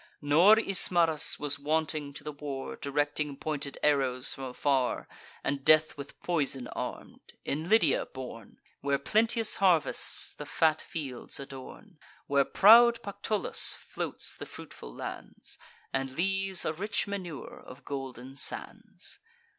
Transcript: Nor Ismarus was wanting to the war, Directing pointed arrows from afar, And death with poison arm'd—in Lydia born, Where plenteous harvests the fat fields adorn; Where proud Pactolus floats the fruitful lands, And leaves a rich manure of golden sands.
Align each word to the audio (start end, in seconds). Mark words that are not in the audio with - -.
Nor 0.19 0.55
Ismarus 0.59 1.37
was 1.37 1.59
wanting 1.59 2.11
to 2.13 2.23
the 2.23 2.31
war, 2.31 2.75
Directing 2.75 3.37
pointed 3.37 3.77
arrows 3.83 4.33
from 4.33 4.45
afar, 4.45 5.07
And 5.43 5.63
death 5.63 5.95
with 5.95 6.19
poison 6.23 6.67
arm'd—in 6.69 7.69
Lydia 7.69 8.07
born, 8.07 8.57
Where 8.79 8.97
plenteous 8.97 9.57
harvests 9.57 10.33
the 10.33 10.47
fat 10.47 10.81
fields 10.81 11.39
adorn; 11.39 11.99
Where 12.25 12.45
proud 12.45 13.03
Pactolus 13.03 13.75
floats 13.75 14.35
the 14.35 14.47
fruitful 14.47 14.91
lands, 14.91 15.59
And 15.93 16.13
leaves 16.15 16.65
a 16.65 16.73
rich 16.73 17.05
manure 17.05 17.59
of 17.59 17.85
golden 17.85 18.35
sands. 18.37 19.19